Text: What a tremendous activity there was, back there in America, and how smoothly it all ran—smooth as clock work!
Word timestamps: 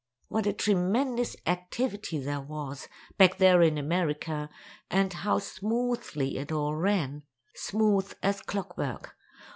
What 0.29 0.47
a 0.47 0.53
tremendous 0.53 1.35
activity 1.45 2.17
there 2.17 2.41
was, 2.41 2.87
back 3.19 3.37
there 3.37 3.61
in 3.61 3.77
America, 3.77 4.49
and 4.89 5.13
how 5.13 5.37
smoothly 5.37 6.37
it 6.39 6.51
all 6.51 6.73
ran—smooth 6.75 8.11
as 8.23 8.41
clock 8.41 8.79
work! 8.79 9.15